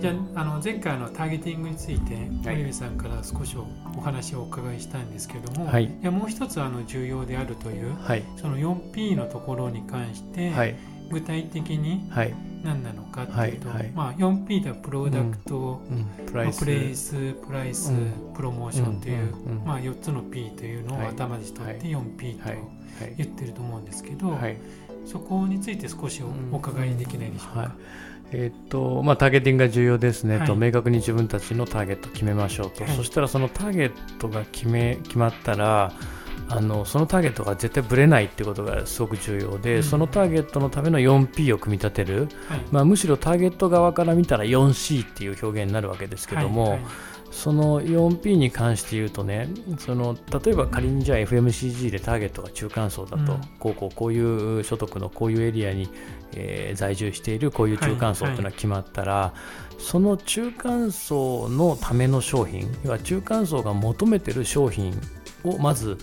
[0.00, 3.56] じゃああの前回のターゲティングについて、森部さんから少し
[3.96, 10.74] お話をお伺いしたんですけれども、はい、いやもう一つあの重要であるという、はい、その 4P のところに関して、はい、
[11.10, 12.10] 具体的に
[12.64, 13.78] 何なのかっていうと、はい。
[13.78, 16.08] はい、まあ、4P ではプロダクト、うん。
[16.18, 16.58] うん、プライス。
[16.58, 19.34] プレイスプライス、うん、プロモーションという、
[19.64, 22.50] まあ、4つの P というのを頭に取って 4P と
[23.16, 24.36] 言ってると思うんですけど、
[25.06, 26.20] そこについて少し
[26.50, 27.76] お伺いできないでしょうか？
[28.36, 35.92] えーとまあ、ターゲティングが重要ですねと、はい、明確に自分たちのターゲットを決めましょうと、はい、そしたらそのターゲットが決め決まったら
[36.48, 46.78] あのそのターゲットが絶対ぶれないってことがすごく重要で、うん、そのターゲットのための 4P を組み立てる、はい、まあ、むしろターゲット側から見たら 4C っていう表現になるわけですけども、
[47.34, 55.90] その 4P に関して言うとねその例えば仮にじゃあ FMCG でターゲットが中間層だと、うん、こうこうこういう所得のこういうエリアに、
[56.32, 64.94] えー、在住しているこういう中間層というのが決まったら、はいはい、その中間層のための商品要は中間層が求めてる商品
[65.42, 65.98] をまず、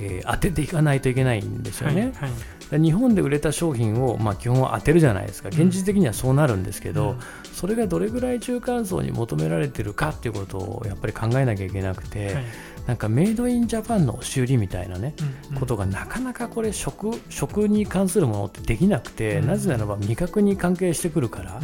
[0.00, 2.12] えー、当てていかないといけないんですよね。
[2.16, 2.30] はい
[2.78, 5.48] 日本で売れた商品を、まあ、基本は当てるじゃないですか。
[5.48, 7.18] 現実的にはそうなるんですけど、うん、
[7.52, 12.44] それがどれぐらい中間層に求められてるかっていうことをやっぱり考えなきゃいけなくて、はい、
[12.86, 21.60] なんかメイドインジャパンの押し売りみたいなね、うんうん、ことがなかなかこれ食食に関するものってできなくて、うん、なぜならば味覚に関係してくるから。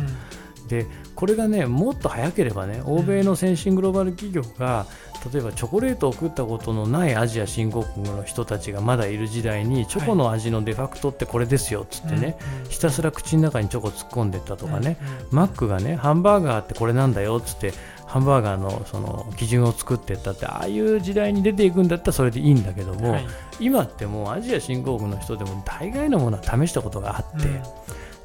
[0.68, 4.84] でこれがねもっと早ければね欧米の先進グローバル企業が
[5.32, 14.96] 例えばチョコレートを食ったことのないアジア新興国の人たちがまだいる時代にチョコの味のデファクトってこれですよっつってね、ひたすら口の中にチョコ突っ込んでったとかね、
[15.30, 17.72] マックがねハンバーガーってこれなんだよっつって
[18.06, 23.26] ハンバーガーのその基準を作っていったってああいう時代に出ていくんだったらそれでいいんだけども、はい、
[23.60, 27.48] 今ってもうアジア新興国の人でも大概のものは試したことがあって。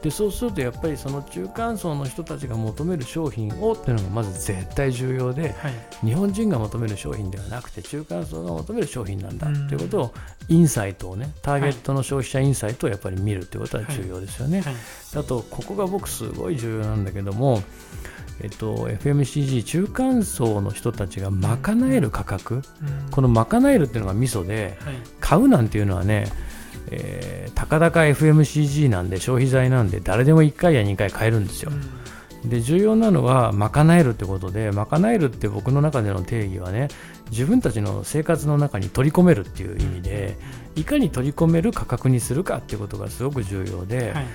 [0.03, 10.13] うんでそうするとやっぱりその中間層の人たちが求める商品をっていうのがまず絶対重要で、はい、日本人が求める商品ではなくて中間層が求める商品なんだということを
[10.49, 14.59] インサイトをねターゲットの消費者インサイトをやっぱり見るということは重要ですよね。
[14.59, 14.73] はい。
[14.73, 14.83] はい、
[15.19, 17.63] あとここが僕すごい重要なんだけども
[18.41, 22.63] えっと、FMCG 中間層の人たちが賄える価格、うん、
[23.11, 24.75] この賄えるっていうのがミソで、
[25.19, 26.25] 買うなんていうのはね
[26.95, 31.71] えー、たかだか FMCG なんで消費財なんで誰でも1回や2回買えるんですよ。
[32.43, 36.89] うん、で重要なのは賄えるってことで賄えるって僕の中での定義はね
[37.31, 40.37] 自分たちの生活の中に取り込めるっていう意味で
[40.75, 44.25] いかに取り込める価格にするかっていうことがすごく重要で、はい、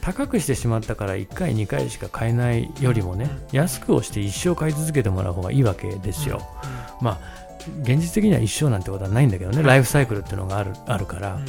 [0.00, 6.42] 高くしてしまったから1回2回しか買えないよりもね、うん、安く押して一生買い続けてもらう方がいいわけですよ。
[7.00, 7.46] うん、まあ
[7.82, 11.40] 現実的には一生なんてことはないんだけどね、ライフサイクルっていうのがあるあるから、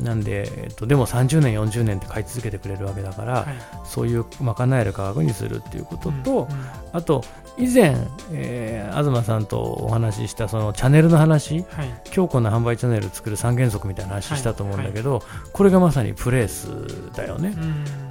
[0.00, 3.46] なんで、えっと、でも30年、40年って買い続けてくれるわけだから、はい、
[3.84, 6.48] そういう賄える価格にするっていうことと、うんうん、
[6.92, 7.24] あと、
[7.58, 7.96] 以前、
[8.32, 16.68] えー、東さんとお話ししたそのチャンネルの話、はい、強固な販売チャンネルを作る三原則みたいな話したと思うんだけど、はいはい、これがまさにプレース
[17.16, 17.56] だよね。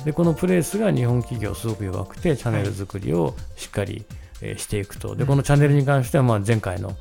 [0.03, 4.05] でこのプレースが日本企業すごく弱くてチャンネル作りをしっかり、
[4.41, 5.15] えー、していくと。
[5.15, 6.95] でこのチャンネルに関してはまあ前回の,、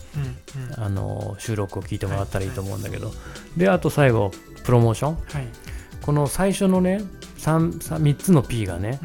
[0.76, 3.12] あの収録を聞いてもらったらいいと思うんだけど、
[3.56, 4.30] であと最後
[4.64, 5.48] プロモーション、はい、
[6.02, 7.02] この最初のね
[7.38, 8.98] 3, 3, つの P がね、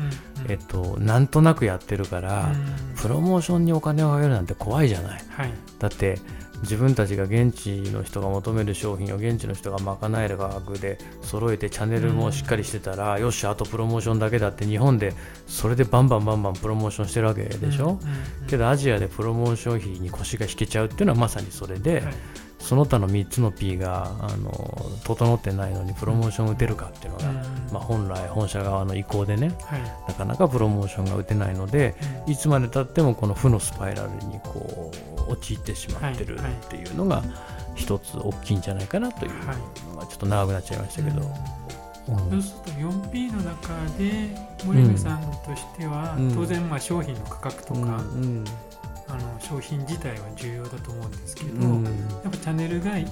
[0.47, 2.51] えっと、なんとなくやってるから、
[2.99, 6.19] プロモーションにお金をかけるなんて怖いじゃない、はい、だって
[6.61, 15.13] 自分たちが現地の人が求める商品を現地の人が賄える価格で揃えてチャンネルもしっかりしてたら、うん、よしあとプロモーションだけだって日本で
[15.47, 17.97] それでバンバンバンバンプロモーションしてるわけでしょ、うんうん
[18.41, 22.13] うん、けどアジアでプロモーション費に腰が引けちゃうっていうのはまさにそれで、はい。
[22.61, 24.51] その他の3つの P があの
[25.03, 27.43] 整ってないのにプロモーション打てるかっていうのが、うん、ま
[27.73, 31.95] あ、本来本社側の意向でね、はい、なかなかプロモーションが打てないので、
[32.27, 37.23] うん、いつまでたってもこの負のスパイラルにこう陥ってしまってるっていうのが
[37.75, 39.31] 一つ大きいんじゃないかなという
[39.93, 41.21] のがちょっと長くなっちゃいましたけど。
[42.09, 44.35] うん、そうすると 4P の中で
[44.65, 48.03] 森部さんとしては、当然まあ商品の価格とか、
[49.07, 51.89] あの商品自体は重要だと思うんですけど、うん、や
[52.27, 53.05] っぱチャンネルが比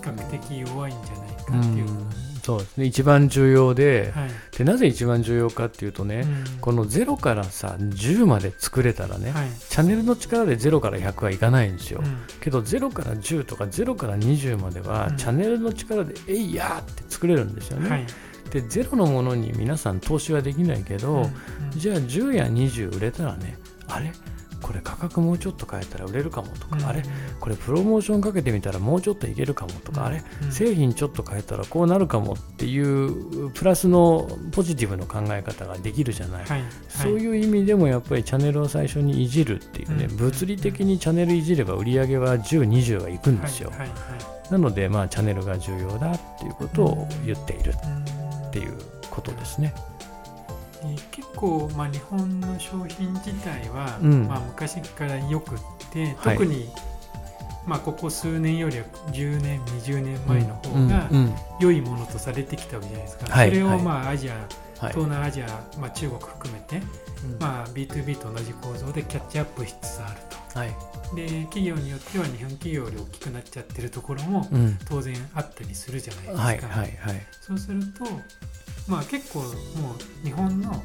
[0.00, 2.08] 較的弱いんじゃないかっていう、うん、
[2.50, 2.84] そそうですね。
[2.86, 18.06] 一番重要ではい、でなぜ一番重要かっていうとね、うん、この0からさ10まで作れたらね、はい、チャンネルの力で0から100はいかないんですよ、うん、けど0から10とか0から20までは、うん、チャンネルの力でえいやーって作れるんですよね、はい、
[18.50, 21.30] で0のものに皆さん投資はできないけど、
[21.70, 24.12] じゃあ10や20売れたらねあれ？
[24.60, 27.02] これ価格もうちょっと変えたら売れるかもとか、うん、あれ
[27.38, 43.72] これプロモーションかけてみたらもうちょっといけるかもとか、うん、あれ製品ちょっと変えたらこうなるかもっていうプラスのポジティブの考え方ができるじゃない、はい、そういう意味でもやっぱりチャンネルを最初にいじるっていうね、うん、物理的にチャンネルいじれば売り上げは10、20はいくんですよ。
[44.50, 47.72] なので、まあ、チャンネルが重要だっていうことを言っている
[48.48, 48.74] っていう
[49.08, 49.74] ことですね。
[51.10, 55.58] 結構、まあ、日本の商品自体は、うん、まあ、昔からよくっ
[55.92, 56.68] て特に、はい、
[57.66, 61.08] まあ、ここ数年よりは10年20年前の方が
[61.60, 64.48] 良いものとされてきたわけじゃないですか、それを、まあ、アジア、
[64.88, 65.46] 東南アジア、
[65.78, 66.82] まあ、中国含めて、
[67.38, 70.58] まあ、B2B と同じ構造でキャッチアップしつつあると。
[70.58, 70.70] はい、
[71.14, 74.48] で企業によっては日本企業より大きくなっちゃってるところも
[74.88, 76.42] 当然あったりするじゃないですか。
[76.42, 78.04] はいはいはい、そうすると
[78.88, 80.82] まあ、結構もう日本の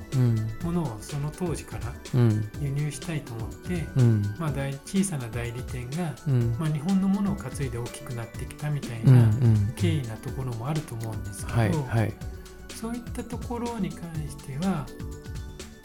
[0.64, 1.94] ものをその当時から
[2.62, 4.52] 輸入したいと思って、うん、まあ、
[4.86, 9.30] 小さな代理店が、うん、まあ、日本のものを担いで大きくなってきたみたいな
[9.76, 12.14] 経緯なところもあると思うんですけど、はいはい、
[12.70, 14.86] そういったところに関しては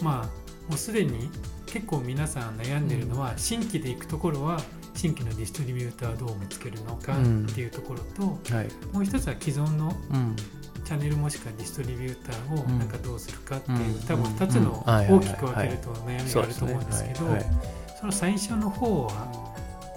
[0.03, 0.27] まあ
[0.69, 1.31] もうすでに
[1.67, 4.61] 結構皆さん悩んでるのは、新規で行くところは
[4.95, 9.97] 新規のディストリビューターをどう見つけるのかっていうところと、はい、もう一つは既存の
[10.91, 17.19] チャンネルもしくはディストリビューターをなんかどうするかっていう、多分2つの大きく分けると悩みがあると思うんですけど
[18.01, 19.13] その最初の方は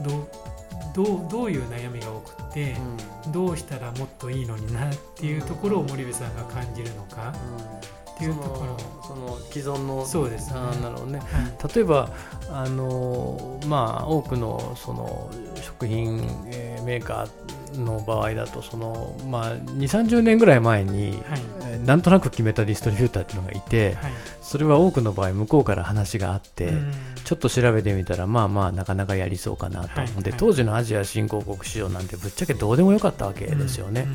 [0.06, 0.28] どう
[0.94, 2.76] どうどういう悩みが多くて、
[3.26, 7.34] うん、どうしたらもっといいのになっていうところを森部さんが感じるのか、
[8.14, 12.12] っていうところその既存のそうです、ね、あなるほどね、はい、例えば
[12.52, 21.42] あのまあ多くのその食品、えー、メーカーの場合だとその、まあ、2 3 0年ぐらい前に、はい。
[21.74, 24.12] えー、なんとなく決めたディストリビューターっていうのがいて、はい、
[24.42, 26.74] それは多くの場合向こうから話があって、
[27.24, 34.08] ちょっと調べてみたらまあまあなかなかやりそうかなと、はい、で当時のアジア新興国市場なんてぶっちゃけどうでもよかったわけですよね。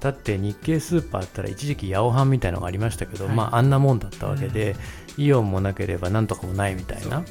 [0.00, 4.76] だって日系スーパーだったら一時期八百半みたいなのがありましたけど、はい、まああんなもんだったわけで、
[5.16, 7.24] うん、イオンもなければなんとかもないみたいな。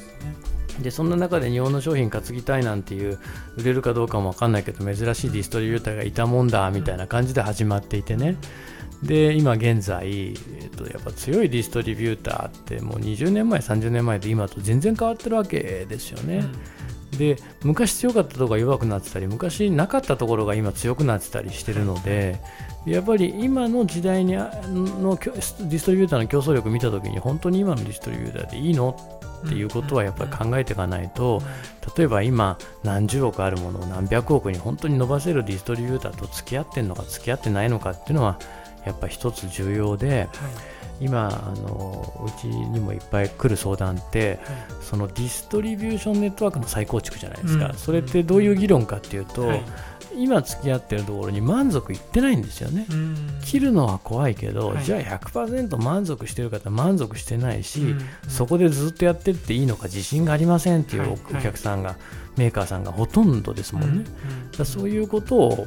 [0.80, 3.18] でそんな中で日本の商品担ぎたいなんていう
[3.56, 8.36] 売れるかどうかも分かんないけど珍しいディストリビューターがいたもんだみたいな感じで始まっていてね
[9.02, 16.38] で今現在、えっと、やっぱ強いディストリビューターってもう20年前30年前で今と全然変わってるわけですよね。
[16.38, 16.75] うん
[17.16, 22.40] で昔強かったところが弱くなってたり昔なかったところが今強くなってたりしてるので
[22.86, 28.96] やっぱり今の時代にのディストリビューターの競争力を見たときに本当に今のディストリビューターでいいの
[29.44, 31.42] っていうことはやっぱり考えていかないと
[31.96, 38.38] 例えば今何十億あるものを何百億に本当に伸ばせるディストリビューターと付き合ってるのか付き合ってないのかっていうのは
[38.84, 40.08] やっぱり一つ重要で。
[40.08, 40.28] はい
[41.00, 44.38] 今あのうちにもいっぱい来る相談って、はい、
[44.80, 49.62] そのディストリビューションネットワークの再構築じゃないですか、うん、それってどういう議論かっていうと、はい、
[50.16, 61.96] 今付き合ってるところに満足いってないんですよね、うん、切るのは怖いけど、はい、じゃあ100%満足してる方満足してないし、うん、そこでずっとやってっていいのか自信がありませんっていうお客さんが、
[62.36, 64.04] メーカーさんがほとんどですもんね、
[64.56, 65.66] だそういうことを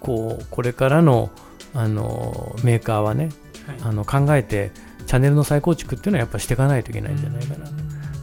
[0.00, 1.30] こうこれからの
[1.74, 3.30] あのメーカーはね
[3.82, 4.70] あの考えて
[5.06, 7.66] チャンネルの再構築っていうのはやっぱしていかないといけないんじゃないかな。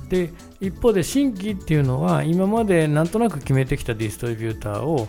[0.10, 5.08] で一方で新規っていうのは今までなんとなく決めてきたディストリビューターを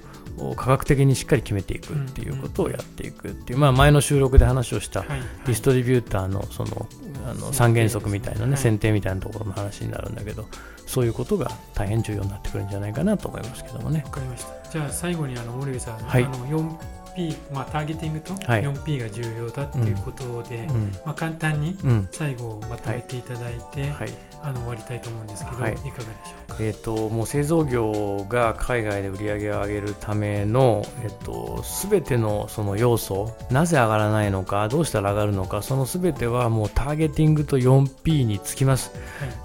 [0.57, 6.88] 科学的にしっかり決めていくっていうことをやっていくっていう、まあ、前の収録で話をしたディストリビューターのその
[7.26, 10.47] あの三原則みたいなね選定みたいなところの話になるんだけど
[10.87, 14.03] そういうことが大変重要になってくるんじゃないかなと思いますけどもね。
[14.05, 14.71] わかりました。
[14.71, 16.79] じゃあ最後にあの森部さん、はい、あの
[17.14, 21.76] P、まあ、ターゲティングと 4P が重要だっていうことで、はいまあ、簡単に
[22.11, 24.09] 最後まとめていただいて、はい、
[24.42, 26.04] あの終わりたいと思うんですけど、はい、いかがでしょ
[26.49, 38.92] うか、えーと、もう製造業が海外で売り上げを上げるための、えーと、全てのその要素なぜ上がらないのかどうしたら上がるのかその全てはもうターゲティングと 4P につきます。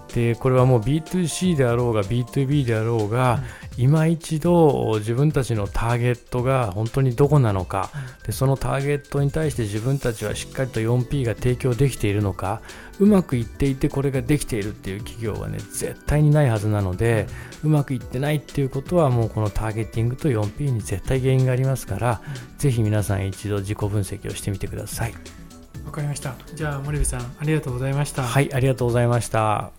[0.09, 3.41] はいでこれはもう B2C であろうが B2B であろうが、
[3.77, 7.89] うん、今一度自分たちのターゲットが本当にどこなのか、
[8.19, 12.61] うん、でそのターゲットに対して自分たちはしっかりと 4P が提供できているのか
[12.99, 17.27] うまくいっていてこれができているっていう企業はね絶対にないはずなので
[17.63, 25.13] うまくいってないっていうことはもうこのターゲティングと 4P に絶対原因がありますから、うん、ぜひ皆さん一度自己分析をしてみてください。
[25.85, 26.35] わかりました。
[26.53, 28.23] じゃあ森部さんありがとうございました。
[28.23, 29.78] はいありがとうございました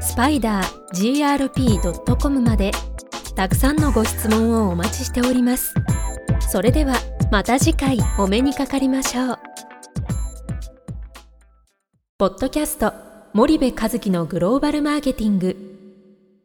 [0.00, 2.72] スパイダー grp.com まで
[3.36, 5.74] たくさんのご質問をお待ちしております。
[6.48, 6.94] それでは
[7.30, 9.38] また次回お目にかかりましょう。
[12.18, 12.92] ポッドキャスト
[13.32, 15.56] 森部和樹のグローバルマーケティング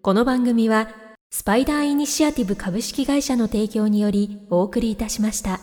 [0.01, 0.87] この番組は
[1.31, 5.59] スパイダーイニシアティブ株式会社の提供によりお送りいたしました。